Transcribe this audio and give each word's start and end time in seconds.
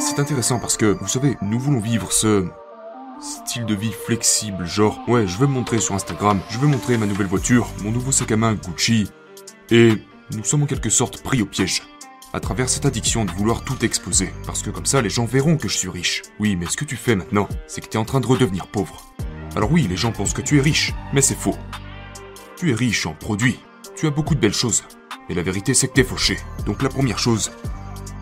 C'est 0.00 0.18
intéressant 0.18 0.58
parce 0.58 0.76
que, 0.76 0.86
vous 0.86 1.08
savez, 1.08 1.36
nous 1.40 1.58
voulons 1.58 1.80
vivre 1.80 2.12
ce 2.12 2.46
style 3.20 3.64
de 3.64 3.74
vie 3.74 3.92
flexible, 3.92 4.66
genre, 4.66 4.98
ouais, 5.08 5.26
je 5.26 5.38
veux 5.38 5.46
me 5.46 5.52
montrer 5.52 5.78
sur 5.78 5.94
Instagram, 5.94 6.40
je 6.50 6.58
veux 6.58 6.66
montrer 6.66 6.98
ma 6.98 7.06
nouvelle 7.06 7.28
voiture, 7.28 7.68
mon 7.82 7.90
nouveau 7.90 8.12
sac 8.12 8.32
à 8.32 8.36
main 8.36 8.54
Gucci, 8.54 9.10
et 9.70 9.94
nous 10.36 10.44
sommes 10.44 10.64
en 10.64 10.66
quelque 10.66 10.90
sorte 10.90 11.22
pris 11.22 11.40
au 11.40 11.46
piège. 11.46 11.82
À 12.34 12.40
travers 12.40 12.68
cette 12.68 12.86
addiction 12.86 13.24
de 13.24 13.30
vouloir 13.30 13.62
tout 13.62 13.84
exposer. 13.84 14.32
Parce 14.46 14.62
que 14.62 14.70
comme 14.70 14.86
ça, 14.86 15.02
les 15.02 15.10
gens 15.10 15.26
verront 15.26 15.56
que 15.56 15.68
je 15.68 15.76
suis 15.76 15.90
riche. 15.90 16.22
Oui, 16.40 16.56
mais 16.56 16.66
ce 16.66 16.76
que 16.76 16.84
tu 16.86 16.96
fais 16.96 17.14
maintenant, 17.14 17.46
c'est 17.66 17.82
que 17.82 17.88
tu 17.88 17.96
es 17.96 18.00
en 18.00 18.06
train 18.06 18.20
de 18.20 18.26
redevenir 18.26 18.66
pauvre. 18.66 19.14
Alors 19.54 19.70
oui, 19.70 19.86
les 19.88 19.96
gens 19.96 20.12
pensent 20.12 20.32
que 20.32 20.40
tu 20.40 20.58
es 20.58 20.62
riche, 20.62 20.94
mais 21.12 21.20
c'est 21.20 21.38
faux. 21.38 21.56
Tu 22.56 22.70
es 22.70 22.74
riche 22.74 23.06
en 23.06 23.12
produits. 23.12 23.60
Tu 24.02 24.08
as 24.08 24.10
beaucoup 24.10 24.34
de 24.34 24.40
belles 24.40 24.52
choses. 24.52 24.82
Mais 25.28 25.36
la 25.36 25.44
vérité, 25.44 25.74
c'est 25.74 25.86
que 25.86 25.92
t'es 25.92 26.02
fauché. 26.02 26.36
Donc 26.66 26.82
la 26.82 26.88
première 26.88 27.20
chose 27.20 27.52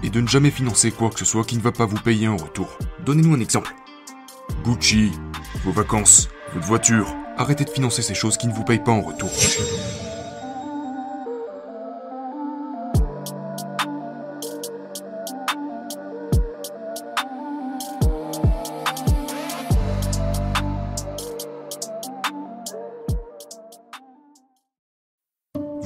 est 0.03 0.11
de 0.11 0.21
ne 0.21 0.29
jamais 0.29 0.51
financer 0.51 0.91
quoi 0.91 1.09
que 1.09 1.19
ce 1.19 1.25
soit 1.25 1.43
qui 1.43 1.57
ne 1.57 1.63
va 1.63 1.73
pas 1.73 1.87
vous 1.87 1.97
payer 1.97 2.29
en 2.29 2.37
retour. 2.37 2.77
Donnez-nous 3.07 3.33
un 3.33 3.41
exemple. 3.41 3.75
Gucci, 4.63 5.11
vos 5.65 5.73
vacances, 5.73 6.29
votre 6.53 6.67
voiture. 6.67 7.17
Arrêtez 7.39 7.65
de 7.65 7.71
financer 7.71 8.03
ces 8.03 8.13
choses 8.13 8.37
qui 8.37 8.47
ne 8.47 8.53
vous 8.53 8.63
payent 8.63 8.85
pas 8.85 8.93
en 8.93 9.01
retour. 9.01 9.31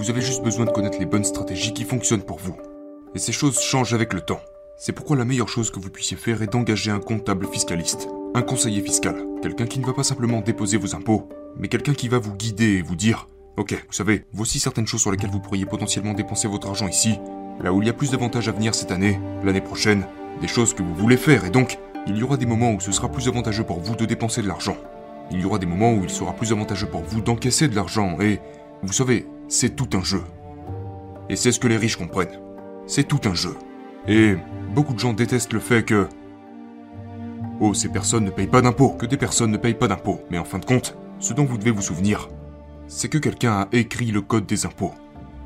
Vous 0.05 0.11
avez 0.11 0.21
juste 0.21 0.45
besoin 0.45 0.67
de 0.67 0.71
connaître 0.71 0.99
les 0.99 1.07
bonnes 1.07 1.25
stratégies 1.25 1.73
qui 1.73 1.85
fonctionnent 1.85 2.27
pour 2.27 2.37
vous. 2.37 2.55
Et 3.15 3.19
ces 3.19 3.33
choses 3.33 3.59
changent 3.59 3.95
avec 3.95 4.13
le 4.13 4.21
temps. 4.21 4.43
C'est 4.77 4.93
pourquoi 4.93 5.17
la 5.17 5.25
meilleure 5.25 5.49
chose 5.49 5.71
que 5.71 5.81
vous 5.81 5.89
puissiez 5.89 6.19
faire 6.19 6.43
est 6.43 6.53
d'engager 6.53 6.91
un 6.91 7.01
comptable 7.01 7.47
fiscaliste, 7.47 8.11
un 8.35 8.43
conseiller 8.43 8.83
fiscal, 8.83 9.25
quelqu'un 9.41 9.65
qui 9.65 9.79
ne 9.79 9.87
va 9.87 9.95
pas 9.95 10.05
simplement 10.05 10.43
déposer 10.43 10.77
vos 10.77 10.95
impôts, 10.95 11.31
mais 11.57 11.69
quelqu'un 11.69 11.95
qui 11.95 12.09
va 12.09 12.19
vous 12.19 12.35
guider 12.35 12.73
et 12.73 12.83
vous 12.83 12.97
dire 12.97 13.31
Ok, 13.57 13.73
vous 13.73 13.95
savez, 13.95 14.27
voici 14.35 14.61
certaines 14.61 14.87
choses 14.87 15.01
sur 15.01 15.11
lesquelles 15.11 15.31
vous 15.31 15.41
pourriez 15.41 15.65
potentiellement 15.65 16.13
dépenser 16.13 16.49
votre 16.49 16.69
argent 16.69 16.87
ici, 16.87 17.19
là 17.63 17.73
où 17.73 17.81
il 17.81 17.87
y 17.87 17.91
a 17.91 17.95
plus 17.95 18.11
d'avantages 18.11 18.51
à 18.51 18.53
venir 18.53 18.75
cette 18.75 18.93
année, 18.93 19.19
l'année 19.43 19.63
prochaine, 19.63 20.07
des 20.43 20.49
choses 20.49 20.75
que 20.75 20.83
vous 20.83 20.95
voulez 20.95 21.17
faire, 21.17 21.47
et 21.47 21.51
donc, 21.51 21.79
il 22.07 22.19
y 22.19 22.23
aura 22.23 22.37
des 22.37 22.45
moments 22.45 22.73
où 22.73 22.81
ce 22.81 22.93
sera 22.93 23.09
plus 23.09 23.27
avantageux 23.27 23.65
pour 23.65 23.81
vous 23.81 23.97
de 23.97 24.05
dépenser 24.05 24.43
de 24.43 24.49
l'argent. 24.49 24.77
Il 25.31 25.41
y 25.41 25.47
aura 25.47 25.59
des 25.59 25.65
moments 25.65 25.95
où 25.95 26.05
il 26.05 26.11
sera 26.11 26.35
plus 26.35 26.53
avantageux 26.53 26.89
pour 26.89 27.01
vous 27.01 27.23
d'encaisser 27.23 27.69
de 27.69 27.75
l'argent, 27.75 28.19
et, 28.21 28.41
vous 28.85 28.93
savez, 28.93 29.27
c'est 29.49 29.77
tout 29.77 29.89
un 29.95 30.03
jeu. 30.03 30.23
Et 31.31 31.37
c'est 31.37 31.53
ce 31.53 31.61
que 31.61 31.69
les 31.69 31.77
riches 31.77 31.97
comprennent. 31.97 32.41
C'est 32.87 33.09
tout 33.09 33.21
un 33.25 33.35
jeu. 33.35 33.57
Et 34.07 34.37
beaucoup 34.75 34.93
de 34.93 34.99
gens 34.99 35.15
détestent 35.15 35.55
le 35.55 35.61
fait 35.61 35.85
que... 35.85 36.07
Oh, 37.61 37.73
ces 37.73 37.89
personnes 37.89 38.25
ne 38.25 38.31
payent 38.31 38.47
pas 38.47 38.61
d'impôts, 38.61 38.91
que 38.91 39.07
des 39.07 39.17
personnes 39.17 39.51
ne 39.51 39.57
payent 39.57 39.75
pas 39.75 39.89
d'impôts. 39.89 40.21
Mais 40.31 40.39
en 40.39 40.45
fin 40.45 40.59
de 40.59 40.67
compte, 40.67 40.97
ce 41.19 41.33
dont 41.33 41.45
vous 41.45 41.57
devez 41.57 41.71
vous 41.71 41.81
souvenir, 41.81 42.29
c'est 42.87 43.09
que 43.09 43.19
quelqu'un 43.19 43.63
a 43.63 43.69
écrit 43.73 44.11
le 44.11 44.21
code 44.21 44.45
des 44.45 44.67
impôts. 44.67 44.93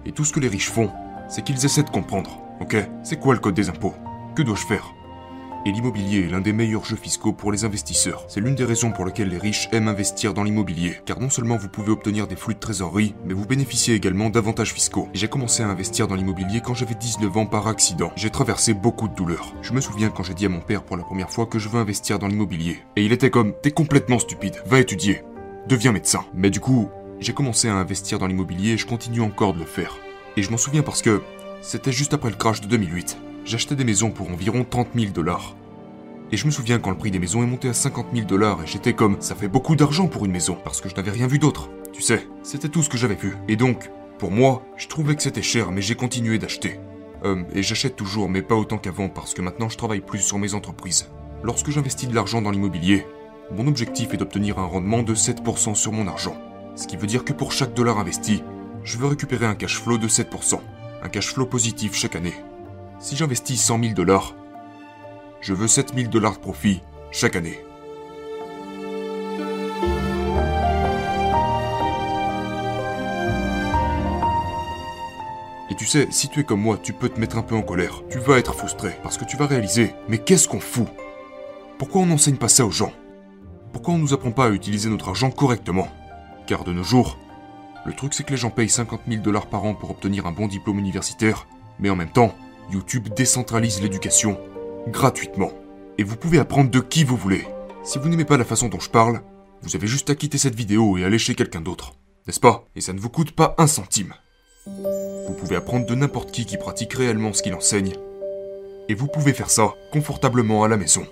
Et 0.05 0.13
tout 0.13 0.25
ce 0.25 0.33
que 0.33 0.41
les 0.41 0.49
riches 0.49 0.71
font, 0.71 0.91
c'est 1.29 1.45
qu'ils 1.45 1.65
essaient 1.65 1.85
de 1.85 1.91
comprendre. 1.91 2.41
Ok? 2.61 2.77
C'est 3.05 3.21
quoi 3.21 3.35
le 3.35 3.41
code 3.41 3.55
des 3.55 3.69
impôts? 3.69 3.95
Que 4.35 4.43
dois-je 4.43 4.67
faire? 4.67 4.95
Et 5.69 5.73
l'immobilier 5.73 6.25
est 6.25 6.31
l'un 6.31 6.41
des 6.41 6.55
meilleurs 6.55 6.87
jeux 6.87 6.97
fiscaux 6.97 7.35
pour 7.35 7.53
les 7.53 7.67
investisseurs. 7.67 8.25
C'est 8.29 8.41
l'une 8.41 8.55
des 8.55 8.65
raisons 8.65 8.91
pour 8.91 9.05
lesquelles 9.05 9.29
les 9.29 9.37
riches 9.37 9.69
aiment 9.71 9.89
investir 9.89 10.33
dans 10.33 10.43
l'immobilier. 10.43 10.97
Car 11.05 11.21
non 11.21 11.29
seulement 11.29 11.59
vous 11.59 11.69
pouvez 11.69 11.91
obtenir 11.91 12.27
des 12.27 12.37
flux 12.37 12.55
de 12.55 12.59
trésorerie, 12.59 13.15
mais 13.27 13.35
vous 13.35 13.45
bénéficiez 13.45 13.95
également 13.95 14.31
d'avantages 14.31 14.73
fiscaux. 14.73 15.11
J'ai 15.13 15.29
commencé 15.29 15.63
à 15.63 15.69
investir 15.69 16.09
dans 16.09 16.15
l'immobilier 16.15 16.63
quand 16.65 16.73
j'avais 16.73 16.95
19 16.95 17.37
ans 17.37 17.45
par 17.45 17.69
accident. 17.69 18.13
J'ai 18.17 18.31
traversé 18.31 18.73
beaucoup 18.73 19.09
de 19.09 19.15
douleurs. 19.15 19.53
Je 19.61 19.75
me 19.75 19.83
souviens 19.83 20.09
quand 20.09 20.23
j'ai 20.23 20.33
dit 20.33 20.47
à 20.47 20.49
mon 20.49 20.61
père 20.61 20.85
pour 20.85 20.97
la 20.97 21.03
première 21.03 21.29
fois 21.29 21.45
que 21.45 21.59
je 21.59 21.69
veux 21.69 21.79
investir 21.79 22.19
dans 22.19 22.29
l'immobilier. 22.29 22.79
Et 22.97 23.05
il 23.05 23.13
était 23.13 23.29
comme, 23.29 23.53
t'es 23.61 23.71
complètement 23.71 24.19
stupide, 24.19 24.57
va 24.65 24.81
étudier. 24.81 25.21
Deviens 25.69 25.93
médecin. 25.93 26.25
Mais 26.33 26.49
du 26.49 26.61
coup, 26.61 26.89
j'ai 27.21 27.35
commencé 27.35 27.69
à 27.69 27.75
investir 27.75 28.19
dans 28.19 28.27
l'immobilier 28.27 28.71
et 28.71 28.79
je 28.79 28.87
continue 28.87 29.21
encore 29.21 29.53
de 29.53 29.59
le 29.59 29.67
faire. 29.67 29.99
Et 30.39 30.43
je 30.43 30.51
m'en 30.51 30.57
souviens 30.57 30.83
parce 30.83 31.03
que 31.03 31.21
c'était 31.61 31.93
juste 31.93 32.15
après 32.15 32.31
le 32.31 32.37
crash 32.37 32.63
de 32.63 32.69
2008. 32.69 33.19
J'achetais 33.45 33.77
des 33.77 33.85
maisons 33.85 34.11
pour 34.11 34.31
environ 34.31 34.65
30 34.65 34.89
000 34.95 35.13
dollars. 35.13 35.58
Et 36.31 36.37
je 36.37 36.45
me 36.45 36.51
souviens 36.51 36.79
quand 36.79 36.91
le 36.91 36.99
prix 36.99 37.11
des 37.11 37.19
maisons 37.19 37.43
est 37.43 37.47
monté 37.47 37.69
à 37.69 37.73
50 37.73 38.09
000 38.13 38.27
dollars 38.27 38.63
et 38.63 38.67
j'étais 38.67 38.93
comme 38.93 39.17
ça 39.21 39.35
fait 39.35 39.49
beaucoup 39.49 39.77
d'argent 39.77 40.09
pour 40.09 40.27
une 40.27 40.33
maison 40.33 40.59
parce 40.63 40.81
que 40.81 40.89
je 40.89 40.95
n'avais 40.95 41.11
rien 41.11 41.27
vu 41.27 41.39
d'autre. 41.39 41.71
Tu 41.93 42.03
sais, 42.03 42.27
c'était 42.43 42.69
tout 42.69 42.83
ce 42.83 42.91
que 42.91 42.99
j'avais 42.99 43.15
vu. 43.15 43.35
Et 43.49 43.57
donc, 43.57 43.91
pour 44.19 44.31
moi, 44.31 44.63
je 44.77 44.89
trouvais 44.89 45.17
que 45.17 45.23
c'était 45.23 45.43
cher 45.43 45.73
mais 45.73 45.81
j'ai 45.81 45.95
continué 45.95 46.39
d'acheter. 46.39 46.81
Euh, 47.25 47.45
et 47.55 47.63
j'achète 47.63 47.97
toujours 47.97 48.29
mais 48.29 48.43
pas 48.43 48.57
autant 48.57 48.77
qu'avant 48.77 49.09
parce 49.09 49.33
que 49.33 49.41
maintenant 49.41 49.71
je 49.71 49.79
travaille 49.79 50.01
plus 50.01 50.21
sur 50.21 50.39
mes 50.39 50.53
entreprises. 50.53 51.09
Lorsque 51.43 51.71
j'investis 51.71 52.09
de 52.09 52.15
l'argent 52.15 52.43
dans 52.43 52.51
l'immobilier, 52.51 53.07
mon 53.51 53.67
objectif 53.67 54.13
est 54.13 54.19
d'obtenir 54.19 54.59
un 54.59 54.67
rendement 54.67 55.03
de 55.03 55.15
7% 55.15 55.75
sur 55.75 55.93
mon 55.93 56.07
argent. 56.07 56.37
Ce 56.77 56.87
qui 56.87 56.99
veut 56.99 57.07
dire 57.07 57.25
que 57.25 57.33
pour 57.33 57.53
chaque 57.53 57.73
dollar 57.73 57.99
investi, 57.99 58.43
je 58.85 58.99
veux 58.99 59.07
récupérer 59.07 59.47
un 59.47 59.55
cash 59.55 59.81
flow 59.81 59.97
de 59.97 60.09
7%. 60.09 60.61
Un 61.03 61.09
cash 61.09 61.33
flow 61.33 61.47
positif 61.47 61.95
chaque 61.95 62.17
année. 62.17 62.35
Si 63.01 63.17
j'investis 63.17 63.61
100 63.63 63.81
000 63.81 63.95
dollars, 63.95 64.35
je 65.41 65.55
veux 65.55 65.69
7 65.69 65.95
000 65.95 66.09
dollars 66.09 66.35
de 66.35 66.41
profit 66.41 66.81
chaque 67.11 67.37
année. 67.37 67.61
Et 75.71 75.75
tu 75.75 75.85
sais, 75.85 76.09
si 76.11 76.29
tu 76.29 76.41
es 76.41 76.45
comme 76.45 76.63
moi, 76.63 76.79
tu 76.83 76.93
peux 76.93 77.09
te 77.09 77.21
mettre 77.21 77.37
un 77.37 77.43
peu 77.43 77.55
en 77.55 77.63
colère. 77.63 78.03
Tu 78.11 78.19
vas 78.19 78.39
être 78.39 78.55
frustré 78.55 78.97
parce 79.03 79.19
que 79.19 79.25
tu 79.25 79.37
vas 79.37 79.47
réaliser, 79.47 79.95
mais 80.09 80.19
qu'est-ce 80.19 80.49
qu'on 80.49 80.61
fout? 80.61 80.89
Pourquoi 81.79 82.03
on 82.03 82.07
n'enseigne 82.07 82.37
pas 82.37 82.49
ça 82.49 82.65
aux 82.65 82.71
gens? 82.71 82.93
Pourquoi 83.73 83.95
on 83.95 83.99
nous 83.99 84.15
apprend 84.15 84.33
pas 84.33 84.47
à 84.47 84.51
utiliser 84.51 84.89
notre 84.89 85.09
argent 85.09 85.31
correctement? 85.31 85.89
Car 86.47 86.65
de 86.65 86.73
nos 86.73 86.83
jours, 86.83 87.19
le 87.85 87.93
truc 87.93 88.15
c'est 88.15 88.25
que 88.25 88.31
les 88.31 88.39
gens 88.39 88.51
payent 88.51 88.69
50 88.69 89.03
000 89.07 89.23
dollars 89.23 89.47
par 89.47 89.65
an 89.65 89.75
pour 89.75 89.91
obtenir 89.91 90.27
un 90.27 90.33
bon 90.33 90.49
diplôme 90.49 90.79
universitaire, 90.79 91.47
mais 91.79 91.91
en 91.91 91.97
même 91.97 92.11
temps, 92.11 92.35
YouTube 92.71 93.09
décentralise 93.15 93.83
l'éducation 93.83 94.39
gratuitement. 94.87 95.53
Et 95.99 96.05
vous 96.05 96.17
pouvez 96.17 96.39
apprendre 96.39 96.71
de 96.71 96.81
qui 96.81 97.05
vous 97.05 97.17
voulez. 97.17 97.45
Si 97.83 97.99
vous 97.99 98.09
n'aimez 98.09 98.25
pas 98.25 98.37
la 98.37 98.45
façon 98.45 98.69
dont 98.69 98.81
je 98.81 98.91
parle, 98.91 99.21
vous 99.63 99.75
avez 99.75 99.87
juste 99.87 100.11
à 100.11 100.15
quitter 100.15 100.39
cette 100.39 100.55
vidéo 100.55 100.97
et 100.97 101.05
aller 101.05 101.19
chez 101.19 101.35
quelqu'un 101.35 101.61
d'autre. 101.61 101.95
N'est-ce 102.27 102.41
pas? 102.41 102.65
Et 102.77 102.81
ça 102.81 102.93
ne 102.93 103.01
vous 103.01 103.11
coûte 103.11 103.33
pas 103.33 103.55
un 103.59 103.67
centime. 103.67 104.15
Vous 104.67 105.35
pouvez 105.35 105.57
apprendre 105.57 105.87
de 105.87 105.95
n'importe 105.95 106.31
qui 106.31 106.47
qui 106.47 106.57
pratique 106.57 106.93
réellement 106.95 107.33
ce 107.33 107.43
qu'il 107.43 107.55
enseigne. 107.55 107.95
Et 108.89 108.95
vous 108.95 109.09
pouvez 109.09 109.33
faire 109.33 109.51
ça 109.51 109.75
confortablement 109.93 110.63
à 110.63 110.69
la 110.69 110.77
maison. 110.77 111.07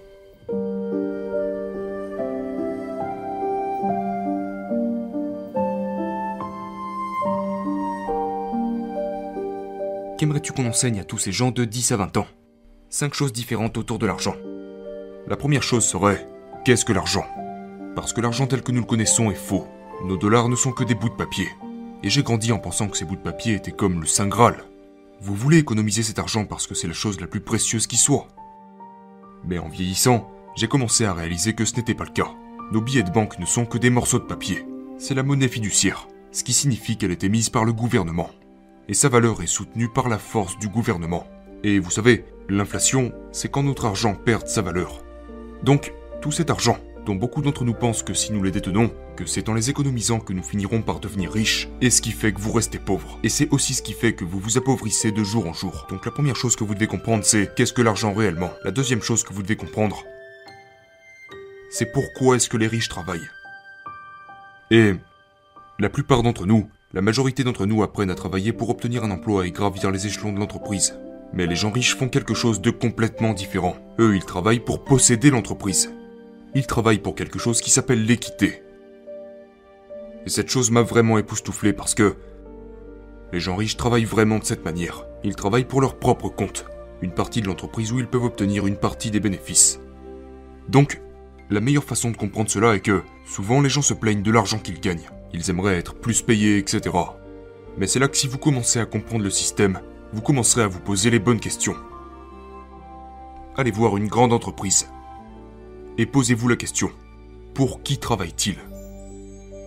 Qu'aimerais-tu 10.19 10.53
qu'on 10.53 10.67
enseigne 10.67 11.01
à 11.01 11.05
tous 11.05 11.19
ces 11.19 11.33
gens 11.33 11.51
de 11.51 11.65
10 11.65 11.93
à 11.93 11.97
20 11.97 12.17
ans? 12.17 12.27
Cinq 12.99 13.13
choses 13.13 13.35
différentes 13.35 13.77
autour 13.77 13.99
de 13.99 14.07
l'argent. 14.07 14.37
La 15.27 15.37
première 15.37 15.63
chose 15.63 15.85
serait 15.85 16.27
qu'est-ce 16.65 16.87
que 16.87 16.95
l'argent? 16.95 17.27
Parce 17.95 18.15
que 18.15 18.23
l'argent 18.23 18.47
tel 18.47 18.63
que 18.63 18.73
nous 18.73 18.81
le 18.81 18.87
connaissons 18.87 19.31
est 19.31 19.35
faux. 19.35 19.67
Nos 20.07 20.17
dollars 20.17 20.49
ne 20.49 20.57
sont 20.57 20.73
que 20.73 20.83
des 20.83 20.95
bouts 20.95 21.11
de 21.11 21.15
papier. 21.15 21.47
Et 22.03 22.09
j'ai 22.09 22.23
grandi 22.23 22.53
en 22.53 22.59
pensant 22.59 22.89
que 22.89 22.97
ces 22.97 23.05
bouts 23.05 23.17
de 23.17 23.21
papier 23.21 23.53
étaient 23.53 23.71
comme 23.71 24.01
le 24.01 24.07
Saint 24.07 24.29
Graal. 24.29 24.65
Vous 25.21 25.35
voulez 25.35 25.59
économiser 25.59 26.03
cet 26.03 26.19
argent 26.19 26.47
parce 26.47 26.67
que 26.67 26.75
c'est 26.75 26.87
la 26.87 26.95
chose 26.95 27.21
la 27.21 27.27
plus 27.27 27.43
précieuse 27.43 27.87
qui 27.87 27.99
soit. 27.99 28.29
Mais 29.45 29.59
en 29.59 29.69
vieillissant, 29.69 30.31
j'ai 30.57 30.67
commencé 30.67 31.05
à 31.05 31.13
réaliser 31.13 31.53
que 31.53 31.67
ce 31.67 31.77
n'était 31.77 31.93
pas 31.93 32.05
le 32.05 32.13
cas. 32.13 32.31
Nos 32.73 32.81
billets 32.81 33.03
de 33.03 33.11
banque 33.11 33.39
ne 33.39 33.45
sont 33.45 33.67
que 33.67 33.77
des 33.77 33.91
morceaux 33.91 34.21
de 34.21 34.25
papier. 34.25 34.65
C'est 34.97 35.13
la 35.13 35.23
monnaie 35.23 35.49
fiduciaire, 35.49 36.09
ce 36.33 36.45
qui 36.45 36.55
signifie 36.55 36.97
qu'elle 36.97 37.13
est 37.13 37.25
émise 37.25 37.51
par 37.51 37.67
le 37.67 37.75
gouvernement. 37.75 38.31
Et 38.89 38.95
sa 38.95 39.11
valeur 39.11 39.43
est 39.43 39.47
soutenue 39.47 39.93
par 39.93 40.09
la 40.09 40.17
force 40.17 40.59
du 40.59 40.71
gouvernement. 40.71 41.27
Et 41.63 41.79
vous 41.79 41.91
savez, 41.91 42.25
l'inflation, 42.49 43.13
c'est 43.33 43.51
quand 43.51 43.63
notre 43.63 43.87
argent 43.87 44.15
perd 44.15 44.47
sa 44.47 44.63
valeur. 44.63 45.03
Donc, 45.63 45.93
tout 46.21 46.33
cet 46.33 46.51
argent, 46.51 46.79
dont 47.05 47.15
beaucoup 47.15 47.43
d'entre 47.43 47.65
nous 47.65 47.75
pensent 47.75 48.03
que 48.03 48.15
si 48.15 48.33
nous 48.33 48.43
les 48.43 48.51
détenons, 48.51 48.93
que 49.17 49.27
c'est 49.27 49.49
en 49.49 49.55
les 49.55 49.71
économisant 49.71 50.21
que 50.21 50.33
nous 50.33 50.43
finirons 50.43 50.83
par 50.83 51.01
devenir 51.01 51.33
riches, 51.33 51.69
est 51.81 51.91
ce 51.91 52.03
qui 52.03 52.11
fait 52.11 52.33
que 52.33 52.41
vous 52.41 52.53
restez 52.53 52.79
pauvre. 52.79 53.19
Et 53.23 53.29
c'est 53.29 53.49
aussi 53.53 53.75
ce 53.75 53.83
qui 53.83 53.93
fait 53.93 54.15
que 54.15 54.25
vous 54.25 54.41
vous 54.41 54.59
appauvrissez 54.59 55.13
de 55.13 55.25
jour 55.25 55.47
en 55.47 55.53
jour. 55.53 55.87
Donc 55.89 56.05
la 56.05 56.13
première 56.13 56.37
chose 56.37 56.57
que 56.57 56.65
vous 56.65 56.75
devez 56.75 56.87
comprendre, 56.87 57.25
c'est 57.25 57.55
qu'est-ce 57.55 57.73
que 57.73 57.83
l'argent 57.83 58.13
réellement 58.13 58.51
La 58.65 58.73
deuxième 58.73 59.03
chose 59.03 59.23
que 59.23 59.33
vous 59.33 59.43
devez 59.43 59.57
comprendre, 59.57 60.05
c'est 61.71 61.93
pourquoi 61.93 62.37
est-ce 62.37 62.49
que 62.49 62.57
les 62.57 62.67
riches 62.67 62.89
travaillent. 62.89 63.29
Et 64.71 64.95
la 65.79 65.89
plupart 65.89 66.23
d'entre 66.23 66.47
nous, 66.47 66.69
la 66.93 67.03
majorité 67.03 67.45
d'entre 67.45 67.67
nous 67.67 67.83
apprennent 67.83 68.11
à 68.11 68.15
travailler 68.15 68.53
pour 68.53 68.71
obtenir 68.71 69.05
un 69.05 69.11
emploi 69.11 69.47
et 69.47 69.53
gravir 69.53 69.91
les 69.91 70.07
échelons 70.07 70.33
de 70.33 70.39
l'entreprise. 70.39 70.99
Mais 71.33 71.47
les 71.47 71.57
gens 71.57 71.71
riches 71.71 71.97
font 71.97 72.09
quelque 72.09 72.35
chose 72.35 72.61
de 72.61 72.71
complètement 72.71 73.35
différent. 73.35 73.77
Eux, 73.99 74.17
ils 74.17 74.25
travaillent 74.25 74.61
pour 74.61 74.85
posséder 74.85 75.31
l'entreprise. 75.31 75.93
Ils 76.55 76.67
travaillent 76.67 76.99
pour 77.01 77.15
quelque 77.15 77.39
chose 77.39 77.61
qui 77.61 77.71
s'appelle 77.71 78.07
l'équité. 78.07 78.63
Et 80.25 80.31
cette 80.31 80.49
chose 80.49 80.71
m'a 80.71 80.83
vraiment 80.83 81.19
époustouflé 81.19 81.73
parce 81.73 81.95
que 81.95 82.17
Les 83.33 83.41
gens 83.41 83.57
riches 83.57 83.77
travaillent 83.77 84.05
vraiment 84.05 84.39
de 84.39 84.45
cette 84.45 84.65
manière. 84.65 85.05
Ils 85.25 85.35
travaillent 85.35 85.65
pour 85.65 85.81
leur 85.81 85.99
propre 85.99 86.29
compte. 86.29 86.67
Une 87.03 87.13
partie 87.13 87.43
de 87.43 87.49
l'entreprise 87.49 87.93
où 87.93 87.99
ils 87.99 88.07
peuvent 88.07 88.25
obtenir 88.25 88.67
une 88.67 88.77
partie 88.77 89.11
des 89.11 89.21
bénéfices. 89.21 89.81
Donc, 90.69 91.03
la 91.51 91.61
meilleure 91.61 91.85
façon 91.85 92.11
de 92.11 92.17
comprendre 92.17 92.51
cela 92.51 92.75
est 92.75 92.81
que, 92.81 93.03
souvent 93.25 93.61
les 93.61 93.69
gens 93.69 93.83
se 93.83 93.95
plaignent 93.95 94.23
de 94.23 94.31
l'argent 94.31 94.59
qu'ils 94.59 94.81
gagnent. 94.81 95.11
Ils 95.33 95.51
aimeraient 95.51 95.77
être 95.77 95.95
plus 95.95 96.23
payés, 96.23 96.59
etc. 96.59 96.97
Mais 97.77 97.87
c'est 97.87 97.99
là 97.99 98.09
que 98.09 98.17
si 98.17 98.29
vous 98.29 98.39
commencez 98.39 98.79
à 98.79 98.87
comprendre 98.87 99.25
le 99.25 99.31
système, 99.31 99.81
vous 100.17 100.23
commencerez 100.23 100.63
à 100.63 100.67
vous 100.67 100.81
poser 100.81 101.11
les 101.11 101.19
bonnes 101.19 101.41
questions. 101.41 101.77
Allez 103.55 103.71
voir 103.71 103.99
une 103.99 104.09
grande 104.09 104.33
entreprise. 104.33 104.89
Et 105.99 106.07
posez-vous 106.07 106.49
la 106.49 106.57
question. 106.57 106.91
Pour 107.53 107.83
qui 107.83 107.99
travaillent-ils 107.99 108.57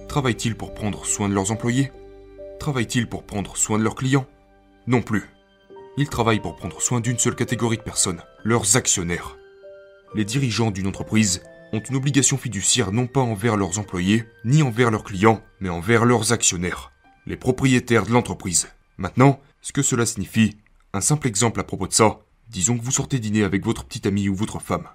Travaillent-ils 0.08 0.56
pour 0.56 0.74
prendre 0.74 1.06
soin 1.06 1.30
de 1.30 1.36
leurs 1.36 1.52
employés? 1.52 1.92
Travaillent-ils 2.60 3.08
pour 3.08 3.26
prendre 3.26 3.58
soin 3.58 3.78
de 3.78 3.84
leurs 3.84 3.94
clients? 3.94 4.26
Non 4.88 5.04
plus. 5.04 5.30
Ils 5.98 6.10
travaillent 6.10 6.42
pour 6.42 6.56
prendre 6.56 6.82
soin 6.82 7.00
d'une 7.00 7.20
seule 7.20 7.36
catégorie 7.36 7.78
de 7.78 7.84
personnes, 7.84 8.24
leurs 8.44 8.76
actionnaires. 8.76 9.38
Les 10.16 10.26
dirigeants 10.26 10.72
d'une 10.72 10.88
entreprise 10.88 11.44
ont 11.74 11.80
une 11.80 11.96
obligation 11.96 12.40
fiduciaire 12.40 12.92
non 12.92 13.06
pas 13.06 13.22
envers 13.22 13.56
leurs 13.56 13.78
employés, 13.78 14.26
ni 14.46 14.64
envers 14.64 14.90
leurs 14.90 15.04
clients, 15.04 15.44
mais 15.60 15.70
envers 15.70 16.06
leurs 16.06 16.34
actionnaires, 16.34 16.92
les 17.28 17.38
propriétaires 17.38 18.08
de 18.08 18.14
l'entreprise. 18.14 18.70
Maintenant, 18.98 19.40
ce 19.62 19.74
que 19.74 19.82
cela 19.82 20.06
signifie, 20.06 20.58
un 20.94 21.02
simple 21.02 21.28
exemple 21.28 21.60
à 21.60 21.64
propos 21.64 21.88
de 21.88 21.94
ça, 21.94 22.20
disons 22.50 22.78
que 22.78 22.84
vous 22.84 22.92
sortez 22.92 23.20
dîner 23.20 23.44
avec 23.44 23.66
votre 23.66 23.86
petit 23.86 24.08
ami 24.08 24.30
ou 24.30 24.36
votre 24.36 24.60
femme. 24.60 24.88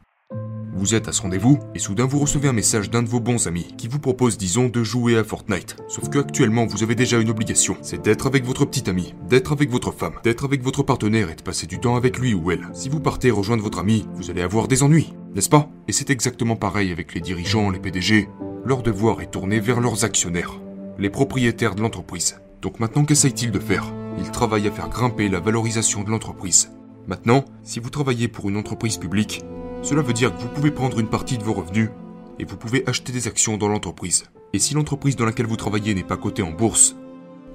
Vous 0.77 0.97
êtes 0.97 1.07
à 1.07 1.13
ce 1.13 1.23
rendez-vous 1.23 1.61
et 1.77 1.79
soudain 1.79 2.05
vous 2.05 2.19
recevez 2.19 2.49
un 2.49 2.53
message 2.53 2.91
d'un 2.91 3.03
de 3.03 3.09
vos 3.09 3.21
bons 3.21 3.47
amis 3.47 3.73
qui 3.79 3.87
vous 3.87 4.01
propose 4.01 4.37
disons 4.37 4.69
de 4.69 4.83
jouer 4.83 5.17
à 5.17 5.23
Fortnite. 5.23 5.77
Sauf 5.87 6.09
que 6.09 6.19
actuellement 6.19 6.67
vous 6.67 6.83
avez 6.83 6.97
déjà 6.97 7.21
une 7.21 7.31
obligation, 7.31 7.77
c'est 7.81 8.03
d'être 8.03 8.27
avec 8.27 8.45
votre 8.45 8.65
petit 8.65 8.91
ami, 8.91 9.15
d'être 9.29 9.53
avec 9.53 9.71
votre 9.71 9.93
femme, 9.93 10.19
d'être 10.25 10.45
avec 10.45 10.63
votre 10.63 10.83
partenaire 10.83 11.31
et 11.31 11.37
de 11.37 11.43
passer 11.43 11.69
du 11.69 11.79
temps 11.79 11.95
avec 11.95 12.19
lui 12.19 12.35
ou 12.35 12.51
elle. 12.51 12.69
Si 12.73 12.89
vous 12.89 12.99
partez 12.99 13.31
rejoindre 13.31 13.63
votre 13.63 13.79
ami, 13.79 14.09
vous 14.15 14.31
allez 14.31 14.43
avoir 14.43 14.67
des 14.67 14.83
ennuis, 14.83 15.15
n'est-ce 15.35 15.49
pas? 15.49 15.71
Et 15.87 15.93
c'est 15.93 16.11
exactement 16.11 16.57
pareil 16.57 16.91
avec 16.91 17.15
les 17.15 17.21
dirigeants, 17.21 17.71
les 17.71 17.79
PDG. 17.79 18.29
Leur 18.65 18.83
devoir 18.83 19.21
est 19.21 19.31
tourné 19.31 19.61
vers 19.61 19.81
leurs 19.81 20.05
actionnaires, 20.05 20.61
les 20.99 21.11
propriétaires 21.11 21.77
de 21.77 21.83
l'entreprise. 21.83 22.41
Donc 22.63 22.81
maintenant 22.81 23.05
qu'essayent-ils 23.05 23.53
de 23.53 23.61
faire? 23.61 23.93
Ils 24.19 24.31
travaillent 24.31 24.69
à 24.69 24.73
faire 24.73 24.89
grimper 24.89 25.29
la 25.29 25.41
valorisation 25.41 26.03
de 26.03 26.11
l'entreprise. 26.11 26.71
Maintenant, 27.07 27.45
si 27.63 27.81
vous 27.81 27.91
travaillez 27.91 28.29
pour 28.29 28.49
une 28.49 28.57
entreprise 28.57 28.97
publique, 28.97 29.43
cela 29.83 30.03
veut 30.03 30.13
dire 30.13 30.35
que 30.35 30.41
vous 30.41 30.49
pouvez 30.49 30.71
prendre 30.71 30.99
une 30.99 31.09
partie 31.09 31.37
de 31.37 31.45
vos 31.45 31.53
revenus 31.53 31.91
et 32.39 32.45
vous 32.45 32.57
pouvez 32.57 32.87
acheter 32.89 33.13
des 33.13 33.29
actions 33.29 33.57
dans 33.57 33.69
l'entreprise. 33.69 34.25
Et 34.53 34.59
si 34.59 34.75
l'entreprise 34.75 35.17
dans 35.17 35.27
laquelle 35.27 35.47
vous 35.47 35.57
travaillez 35.57 35.95
n'est 35.95 36.03
pas 36.03 36.17
cotée 36.17 36.43
en 36.43 36.53
bourse, 36.53 36.97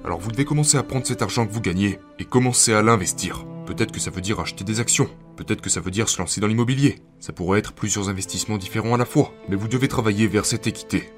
alors 0.04 0.20
vous 0.20 0.30
devez 0.30 0.44
commencer 0.44 0.76
à 0.76 0.82
prendre 0.82 1.06
cet 1.06 1.22
argent 1.22 1.46
que 1.46 1.52
vous 1.52 1.60
gagnez 1.60 1.98
et 2.18 2.24
commencer 2.24 2.72
à 2.72 2.82
l'investir. 2.82 3.44
Peut-être 3.66 3.92
que 3.92 4.00
ça 4.00 4.10
veut 4.10 4.20
dire 4.20 4.40
acheter 4.40 4.64
des 4.64 4.80
actions, 4.80 5.08
peut-être 5.36 5.60
que 5.60 5.70
ça 5.70 5.80
veut 5.80 5.90
dire 5.90 6.08
se 6.08 6.18
lancer 6.18 6.40
dans 6.40 6.46
l'immobilier. 6.46 7.00
Ça 7.18 7.32
pourrait 7.32 7.58
être 7.58 7.72
plusieurs 7.72 8.08
investissements 8.08 8.58
différents 8.58 8.94
à 8.94 8.98
la 8.98 9.04
fois, 9.04 9.32
mais 9.48 9.56
vous 9.56 9.68
devez 9.68 9.88
travailler 9.88 10.26
vers 10.26 10.46
cette 10.46 10.66
équité. 10.66 11.10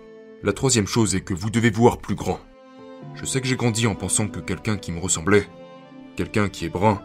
La 0.42 0.52
troisième 0.52 0.86
chose 0.86 1.14
est 1.14 1.20
que 1.20 1.34
vous 1.34 1.50
devez 1.50 1.70
voir 1.70 1.98
plus 1.98 2.14
grand. 2.14 2.40
Je 3.14 3.24
sais 3.24 3.40
que 3.40 3.46
j'ai 3.46 3.56
grandi 3.56 3.86
en 3.86 3.94
pensant 3.94 4.28
que 4.28 4.40
quelqu'un 4.40 4.76
qui 4.76 4.92
me 4.92 5.00
ressemblait, 5.00 5.46
quelqu'un 6.16 6.48
qui 6.48 6.64
est 6.64 6.70
brun, 6.70 7.02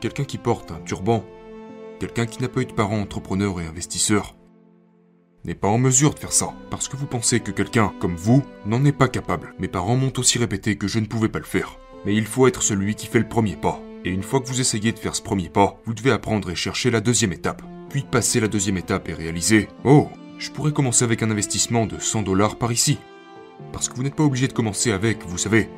quelqu'un 0.00 0.24
qui 0.24 0.38
porte 0.38 0.70
un 0.72 0.80
turban, 0.80 1.24
quelqu'un 2.00 2.26
qui 2.26 2.42
n'a 2.42 2.48
pas 2.48 2.62
eu 2.62 2.66
de 2.66 2.72
parents 2.72 3.00
entrepreneurs 3.00 3.60
et 3.60 3.66
investisseurs 3.66 4.34
n'est 5.44 5.54
pas 5.54 5.68
en 5.68 5.78
mesure 5.78 6.14
de 6.14 6.18
faire 6.18 6.32
ça, 6.32 6.54
parce 6.70 6.88
que 6.88 6.96
vous 6.96 7.06
pensez 7.06 7.40
que 7.40 7.50
quelqu'un 7.50 7.92
comme 8.00 8.16
vous 8.16 8.42
n'en 8.66 8.84
est 8.84 8.92
pas 8.92 9.08
capable. 9.08 9.54
Mes 9.58 9.68
parents 9.68 9.96
m'ont 9.96 10.12
aussi 10.16 10.38
répété 10.38 10.76
que 10.76 10.88
je 10.88 10.98
ne 10.98 11.06
pouvais 11.06 11.28
pas 11.28 11.40
le 11.40 11.44
faire. 11.44 11.78
Mais 12.04 12.14
il 12.14 12.26
faut 12.26 12.46
être 12.46 12.62
celui 12.62 12.94
qui 12.94 13.06
fait 13.06 13.18
le 13.18 13.28
premier 13.28 13.56
pas. 13.56 13.80
Et 14.04 14.10
une 14.10 14.22
fois 14.22 14.40
que 14.40 14.46
vous 14.46 14.60
essayez 14.60 14.92
de 14.92 14.98
faire 14.98 15.14
ce 15.14 15.22
premier 15.22 15.48
pas, 15.48 15.80
vous 15.84 15.94
devez 15.94 16.10
apprendre 16.10 16.50
et 16.50 16.56
chercher 16.56 16.90
la 16.90 17.00
deuxième 17.00 17.32
étape. 17.32 17.62
Puis 17.88 18.02
passer 18.02 18.40
la 18.40 18.48
deuxième 18.48 18.78
étape 18.78 19.08
et 19.08 19.14
réaliser 19.14 19.68
Oh, 19.84 20.08
je 20.38 20.50
pourrais 20.50 20.72
commencer 20.72 21.04
avec 21.04 21.22
un 21.22 21.30
investissement 21.30 21.86
de 21.86 21.98
100 21.98 22.22
dollars 22.22 22.56
par 22.56 22.72
ici. 22.72 22.98
Parce 23.72 23.88
que 23.88 23.94
vous 23.94 24.02
n'êtes 24.02 24.14
pas 24.14 24.24
obligé 24.24 24.48
de 24.48 24.52
commencer 24.52 24.92
avec, 24.92 25.24
vous 25.26 25.38
savez, 25.38 25.68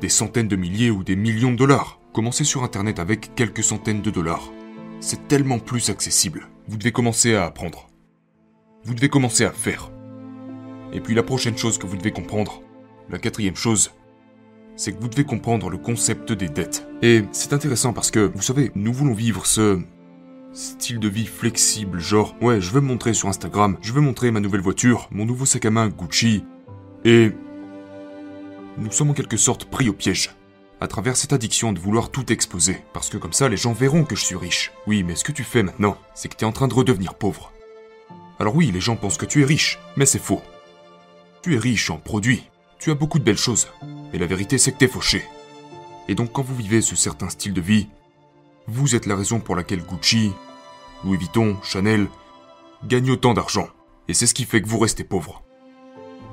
des 0.00 0.08
centaines 0.08 0.48
de 0.48 0.56
milliers 0.56 0.90
ou 0.90 1.04
des 1.04 1.16
millions 1.16 1.52
de 1.52 1.56
dollars. 1.56 2.00
Commencez 2.12 2.44
sur 2.44 2.64
Internet 2.64 2.98
avec 2.98 3.34
quelques 3.34 3.64
centaines 3.64 4.02
de 4.02 4.10
dollars 4.10 4.50
c'est 5.00 5.28
tellement 5.28 5.58
plus 5.58 5.90
accessible. 5.90 6.48
Vous 6.68 6.76
devez 6.76 6.92
commencer 6.92 7.34
à 7.34 7.44
apprendre. 7.44 7.88
Vous 8.84 8.94
devez 8.94 9.08
commencer 9.08 9.44
à 9.44 9.52
faire. 9.52 9.90
Et 10.92 11.00
puis 11.00 11.14
la 11.14 11.22
prochaine 11.22 11.56
chose 11.56 11.78
que 11.78 11.86
vous 11.86 11.96
devez 11.96 12.12
comprendre, 12.12 12.62
la 13.10 13.18
quatrième 13.18 13.56
chose, 13.56 13.92
c'est 14.76 14.92
que 14.92 15.00
vous 15.00 15.08
devez 15.08 15.24
comprendre 15.24 15.70
le 15.70 15.78
concept 15.78 16.32
des 16.32 16.48
dettes. 16.48 16.86
Et 17.02 17.24
c'est 17.32 17.52
intéressant 17.52 17.92
parce 17.92 18.10
que, 18.10 18.20
vous 18.34 18.42
savez, 18.42 18.70
nous 18.74 18.92
voulons 18.92 19.14
vivre 19.14 19.46
ce 19.46 19.80
style 20.52 20.98
de 20.98 21.08
vie 21.08 21.26
flexible, 21.26 22.00
genre, 22.00 22.34
ouais, 22.40 22.60
je 22.60 22.70
veux 22.70 22.80
me 22.80 22.86
montrer 22.86 23.12
sur 23.12 23.28
Instagram, 23.28 23.76
je 23.82 23.92
veux 23.92 24.00
montrer 24.00 24.30
ma 24.30 24.40
nouvelle 24.40 24.62
voiture, 24.62 25.08
mon 25.10 25.26
nouveau 25.26 25.44
sac 25.44 25.66
à 25.66 25.70
main 25.70 25.88
Gucci, 25.88 26.44
et 27.04 27.32
nous 28.76 28.92
sommes 28.92 29.10
en 29.10 29.14
quelque 29.14 29.36
sorte 29.36 29.64
pris 29.64 29.88
au 29.88 29.92
piège 29.92 30.34
à 30.80 30.86
travers 30.86 31.16
cette 31.16 31.32
addiction 31.32 31.72
de 31.72 31.80
vouloir 31.80 32.10
tout 32.10 32.32
exposer, 32.32 32.84
parce 32.92 33.08
que 33.08 33.16
comme 33.16 33.32
ça 33.32 33.48
les 33.48 33.56
gens 33.56 33.72
verront 33.72 34.04
que 34.04 34.14
je 34.14 34.24
suis 34.24 34.36
riche. 34.36 34.72
Oui, 34.86 35.02
mais 35.02 35.16
ce 35.16 35.24
que 35.24 35.32
tu 35.32 35.42
fais 35.42 35.62
maintenant, 35.62 35.98
c'est 36.14 36.28
que 36.28 36.36
tu 36.36 36.44
es 36.44 36.46
en 36.46 36.52
train 36.52 36.68
de 36.68 36.74
redevenir 36.74 37.14
pauvre. 37.14 37.52
Alors 38.38 38.54
oui, 38.54 38.70
les 38.70 38.80
gens 38.80 38.94
pensent 38.94 39.16
que 39.18 39.26
tu 39.26 39.42
es 39.42 39.44
riche, 39.44 39.78
mais 39.96 40.06
c'est 40.06 40.20
faux. 40.20 40.42
Tu 41.42 41.56
es 41.56 41.58
riche 41.58 41.90
en 41.90 41.98
produits, 41.98 42.44
tu 42.78 42.90
as 42.90 42.94
beaucoup 42.94 43.18
de 43.18 43.24
belles 43.24 43.36
choses, 43.36 43.68
mais 44.12 44.18
la 44.18 44.26
vérité 44.26 44.58
c'est 44.58 44.72
que 44.72 44.78
t'es 44.78 44.88
fauché. 44.88 45.24
Et 46.06 46.14
donc 46.14 46.32
quand 46.32 46.42
vous 46.42 46.54
vivez 46.54 46.80
ce 46.80 46.94
certain 46.94 47.28
style 47.28 47.54
de 47.54 47.60
vie, 47.60 47.88
vous 48.68 48.94
êtes 48.94 49.06
la 49.06 49.16
raison 49.16 49.40
pour 49.40 49.56
laquelle 49.56 49.82
Gucci, 49.82 50.32
Louis 51.04 51.18
Vuitton, 51.18 51.56
Chanel 51.62 52.06
gagnent 52.86 53.10
autant 53.10 53.34
d'argent. 53.34 53.68
Et 54.06 54.14
c'est 54.14 54.26
ce 54.26 54.34
qui 54.34 54.44
fait 54.44 54.62
que 54.62 54.68
vous 54.68 54.78
restez 54.78 55.04
pauvre. 55.04 55.42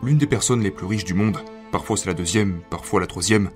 L'une 0.03 0.17
des 0.17 0.27
personnes 0.27 0.61
les 0.61 0.71
plus 0.71 0.85
riches 0.85 1.05
du 1.05 1.13
monde, 1.13 1.39
parfois 1.71 1.97
c'est 1.97 2.07
la 2.07 2.13
deuxième, 2.13 2.59
parfois 2.69 2.99
la 2.99 3.07
troisième, 3.07 3.49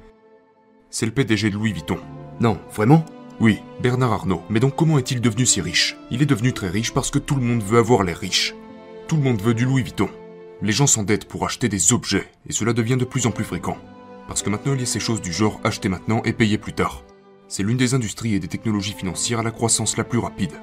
c'est 0.89 1.05
le 1.05 1.11
PDG 1.11 1.49
de 1.51 1.55
Louis 1.55 1.73
Vuitton. 1.73 1.99
Non, 2.39 2.57
vraiment? 2.73 3.05
Oui, 3.39 3.59
Bernard 3.81 4.11
Arnault. 4.11 4.41
Mais 4.49 4.59
donc 4.59 4.75
comment 4.75 4.97
est-il 4.97 5.21
devenu 5.21 5.45
si 5.45 5.61
riche? 5.61 5.95
Il 6.09 6.21
est 6.21 6.25
devenu 6.25 6.51
très 6.51 6.69
riche 6.69 6.93
parce 6.93 7.11
que 7.11 7.19
tout 7.19 7.35
le 7.35 7.41
monde 7.41 7.61
veut 7.61 7.77
avoir 7.77 8.03
l'air 8.03 8.17
riche. 8.17 8.55
Tout 9.07 9.15
le 9.15 9.21
monde 9.21 9.41
veut 9.41 9.53
du 9.53 9.65
Louis 9.65 9.83
Vuitton. 9.83 10.09
Les 10.61 10.71
gens 10.71 10.87
s'endettent 10.87 11.27
pour 11.27 11.45
acheter 11.45 11.69
des 11.69 11.93
objets, 11.93 12.27
et 12.47 12.53
cela 12.53 12.73
devient 12.73 12.97
de 12.97 13.05
plus 13.05 13.27
en 13.27 13.31
plus 13.31 13.45
fréquent. 13.45 13.77
Parce 14.27 14.41
que 14.41 14.49
maintenant 14.49 14.73
il 14.73 14.79
y 14.79 14.83
a 14.83 14.87
ces 14.87 14.99
choses 14.99 15.21
du 15.21 15.31
genre 15.31 15.61
acheter 15.63 15.89
maintenant 15.89 16.21
et 16.25 16.33
payer 16.33 16.57
plus 16.57 16.73
tard. 16.73 17.03
C'est 17.47 17.63
l'une 17.63 17.77
des 17.77 17.93
industries 17.93 18.35
et 18.35 18.39
des 18.39 18.47
technologies 18.47 18.93
financières 18.93 19.39
à 19.39 19.43
la 19.43 19.51
croissance 19.51 19.95
la 19.97 20.03
plus 20.03 20.19
rapide. 20.19 20.53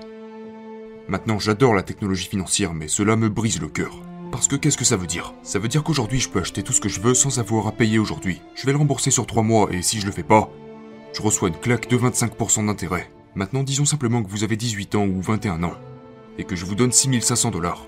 Maintenant 1.09 1.38
j'adore 1.38 1.75
la 1.75 1.83
technologie 1.83 2.28
financière, 2.28 2.75
mais 2.75 2.88
cela 2.88 3.16
me 3.16 3.28
brise 3.28 3.61
le 3.61 3.68
cœur. 3.68 4.02
Parce 4.37 4.49
que 4.49 4.57
qu'est-ce 4.57 4.76
que 4.76 4.85
ça 4.85 4.99
veut 4.99 5.07
dire? 5.07 5.33
Ça 5.43 5.59
veut 5.59 5.66
dire 5.66 5.83
qu'aujourd'hui 5.83 6.21
je 6.21 6.28
peux 6.28 6.40
acheter 6.40 6.62
tout 6.62 6.75
ce 6.75 6.81
que 6.83 6.90
je 6.90 7.00
veux 7.00 7.14
sans 7.14 7.38
avoir 7.38 7.69
à 7.69 7.73
payer 7.73 7.99
aujourd'hui. 7.99 8.43
Je 8.55 8.66
vais 8.66 8.73
le 8.73 8.76
rembourser 8.76 9.11
sur 9.11 9.26
3 9.26 9.43
mois 9.43 9.69
et 9.73 9.81
si 9.81 9.99
je 9.99 10.05
le 10.05 10.12
fais 10.12 10.23
pas, 10.23 10.50
je 11.14 11.23
reçois 11.23 11.49
une 11.49 11.57
claque 11.57 11.88
de 11.88 11.97
25% 11.97 12.66
d'intérêt. 12.66 13.11
Maintenant 13.35 13.62
disons 13.62 13.87
simplement 13.87 14.23
que 14.23 14.28
vous 14.28 14.45
avez 14.45 14.57
18 14.57 14.95
ans 14.97 15.07
ou 15.07 15.23
21 15.23 15.62
ans 15.62 15.73
et 16.37 16.45
que 16.45 16.55
je 16.55 16.66
vous 16.66 16.75
donne 16.75 16.93
6500 16.93 17.50
dollars. 17.50 17.87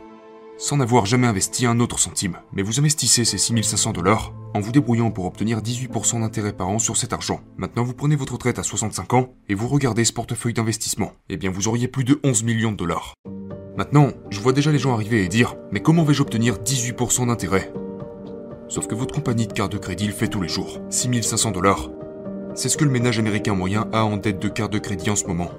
Sans 0.60 0.76
n'avoir 0.76 1.06
jamais 1.06 1.28
investi 1.28 1.66
un 1.66 1.78
autre 1.78 2.00
centime. 2.00 2.38
Mais 2.52 2.62
vous 2.62 2.80
investissez 2.80 3.24
ces 3.24 3.38
6500 3.38 3.92
dollars 3.92 4.32
en 4.54 4.60
vous 4.60 4.72
débrouillant 4.72 5.12
pour 5.12 5.24
obtenir 5.24 5.60
18% 5.60 6.18
d'intérêt 6.18 6.52
par 6.52 6.68
an 6.68 6.80
sur 6.80 6.96
cet 6.96 7.12
argent. 7.12 7.40
Maintenant 7.56 7.84
vous 7.84 7.94
prenez 7.94 8.16
votre 8.16 8.32
retraite 8.32 8.58
à 8.58 8.64
65 8.64 9.14
ans 9.14 9.34
et 9.48 9.54
vous 9.54 9.68
regardez 9.68 10.04
ce 10.04 10.12
portefeuille 10.12 10.54
d'investissement. 10.54 11.12
Eh 11.28 11.36
bien 11.36 11.52
vous 11.52 11.68
auriez 11.68 11.86
plus 11.86 12.02
de 12.02 12.18
11 12.24 12.42
millions 12.42 12.72
de 12.72 12.76
dollars. 12.76 13.14
Maintenant, 13.76 14.08
je 14.30 14.40
vois 14.40 14.52
déjà 14.52 14.72
les 14.72 14.80
gens 14.80 14.94
arriver 14.94 15.24
et 15.24 15.28
dire 15.28 15.54
Mais 15.70 15.80
comment 15.80 16.02
vais-je 16.02 16.22
obtenir 16.22 16.56
18% 16.56 17.28
d'intérêt? 17.28 17.72
Sauf 18.68 18.88
que 18.88 18.96
votre 18.96 19.14
compagnie 19.14 19.46
de 19.46 19.52
carte 19.52 19.70
de 19.70 19.78
crédit 19.78 20.08
le 20.08 20.12
fait 20.12 20.26
tous 20.26 20.42
les 20.42 20.48
jours. 20.48 20.80
6500 20.90 21.52
dollars. 21.52 21.88
C'est 22.56 22.68
ce 22.68 22.76
que 22.76 22.84
le 22.84 22.90
ménage 22.90 23.20
américain 23.20 23.54
moyen 23.54 23.86
a 23.92 24.02
en 24.02 24.16
dette 24.16 24.40
de 24.40 24.48
carte 24.48 24.72
de 24.72 24.80
crédit 24.80 25.10
en 25.10 25.16
ce 25.16 25.26
moment. 25.26 25.52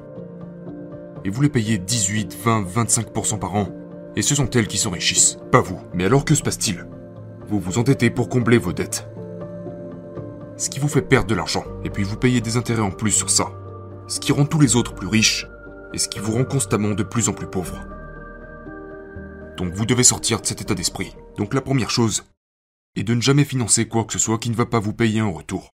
Et 1.23 1.29
vous 1.29 1.41
les 1.41 1.49
payez 1.49 1.77
18, 1.77 2.35
20, 2.43 2.63
25% 2.63 3.39
par 3.39 3.55
an. 3.55 3.69
Et 4.19 4.21
ce 4.21 4.35
sont 4.35 4.49
elles 4.49 4.67
qui 4.67 4.77
s'enrichissent, 4.77 5.37
pas 5.49 5.61
vous. 5.61 5.79
Mais 5.93 6.03
alors 6.03 6.25
que 6.25 6.35
se 6.35 6.43
passe-t-il? 6.43 6.85
Vous 7.47 7.57
vous 7.57 7.77
endettez 7.77 8.09
pour 8.09 8.27
combler 8.27 8.57
vos 8.57 8.73
dettes. 8.73 9.07
Ce 10.57 10.69
qui 10.69 10.81
vous 10.81 10.89
fait 10.89 11.01
perdre 11.01 11.29
de 11.29 11.35
l'argent. 11.35 11.63
Et 11.85 11.89
puis 11.89 12.03
vous 12.03 12.17
payez 12.17 12.41
des 12.41 12.57
intérêts 12.57 12.81
en 12.81 12.91
plus 12.91 13.11
sur 13.11 13.29
ça. 13.29 13.53
Ce 14.09 14.19
qui 14.19 14.33
rend 14.33 14.43
tous 14.43 14.59
les 14.59 14.75
autres 14.75 14.93
plus 14.93 15.07
riches. 15.07 15.47
Et 15.93 15.97
ce 15.97 16.09
qui 16.09 16.19
vous 16.19 16.33
rend 16.33 16.43
constamment 16.43 16.95
de 16.95 17.03
plus 17.03 17.29
en 17.29 17.33
plus 17.33 17.47
pauvres. 17.47 17.87
Donc 19.55 19.71
vous 19.73 19.85
devez 19.85 20.03
sortir 20.03 20.41
de 20.41 20.45
cet 20.45 20.59
état 20.59 20.75
d'esprit. 20.75 21.15
Donc 21.37 21.53
la 21.53 21.61
première 21.61 21.89
chose 21.89 22.25
est 22.97 23.03
de 23.03 23.15
ne 23.15 23.21
jamais 23.21 23.45
financer 23.45 23.87
quoi 23.87 24.03
que 24.03 24.11
ce 24.11 24.19
soit 24.19 24.37
qui 24.37 24.49
ne 24.49 24.55
va 24.55 24.65
pas 24.65 24.81
vous 24.81 24.91
payer 24.91 25.21
en 25.21 25.31
retour. 25.31 25.69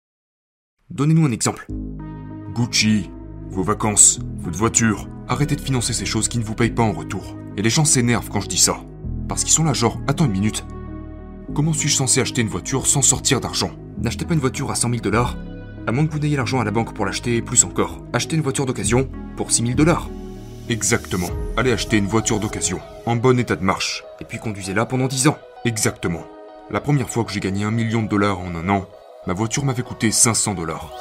Donnez-nous 0.89 1.25
un 1.25 1.31
exemple. 1.31 1.65
Gucci, 2.53 3.09
vos 3.51 3.63
vacances, 3.63 4.19
votre 4.39 4.57
voiture. 4.57 5.07
Arrêtez 5.29 5.55
de 5.55 5.61
financer 5.61 5.93
ces 5.93 6.05
choses 6.05 6.27
qui 6.27 6.39
ne 6.39 6.43
vous 6.43 6.55
payent 6.55 6.71
pas 6.71 6.83
en 6.83 6.91
retour. 6.91 7.37
Et 7.57 7.61
les 7.61 7.69
gens 7.69 7.85
s'énervent 7.85 8.29
quand 8.29 8.41
je 8.41 8.47
dis 8.47 8.57
ça. 8.57 8.77
Parce 9.27 9.43
qu'ils 9.43 9.53
sont 9.53 9.63
là 9.63 9.73
genre, 9.73 9.99
attends 10.07 10.25
une 10.25 10.31
minute. 10.31 10.65
Comment 11.53 11.73
suis-je 11.73 11.95
censé 11.95 12.19
acheter 12.19 12.41
une 12.41 12.47
voiture 12.47 12.87
sans 12.87 13.01
sortir 13.01 13.39
d'argent? 13.39 13.71
N'achetez 14.01 14.25
pas 14.25 14.33
une 14.33 14.39
voiture 14.39 14.71
à 14.71 14.75
100 14.75 14.89
000 14.89 15.01
dollars 15.01 15.37
À 15.85 15.91
moins 15.91 16.05
que 16.05 16.11
vous 16.11 16.19
n'ayez 16.19 16.35
l'argent 16.35 16.59
à 16.59 16.63
la 16.63 16.71
banque 16.71 16.93
pour 16.93 17.05
l'acheter, 17.05 17.41
plus 17.41 17.63
encore. 17.63 18.03
Achetez 18.11 18.35
une 18.35 18.41
voiture 18.41 18.65
d'occasion 18.65 19.07
pour 19.37 19.51
6000 19.51 19.75
dollars. 19.75 20.09
Exactement. 20.69 21.29
Allez 21.57 21.71
acheter 21.71 21.97
une 21.97 22.07
voiture 22.07 22.39
d'occasion, 22.39 22.79
en 23.05 23.15
bon 23.15 23.37
état 23.37 23.55
de 23.55 23.63
marche. 23.63 24.03
Et 24.21 24.25
puis 24.25 24.39
conduisez-la 24.39 24.85
pendant 24.85 25.07
10 25.07 25.27
ans. 25.27 25.37
Exactement. 25.65 26.23
La 26.71 26.79
première 26.79 27.09
fois 27.09 27.23
que 27.23 27.31
j'ai 27.31 27.39
gagné 27.39 27.65
un 27.65 27.71
million 27.71 28.01
de 28.01 28.07
dollars 28.07 28.39
en 28.39 28.55
un 28.55 28.69
an, 28.69 28.85
ma 29.27 29.33
voiture 29.33 29.65
m'avait 29.65 29.83
coûté 29.83 30.11
500 30.11 30.55
dollars. 30.55 30.91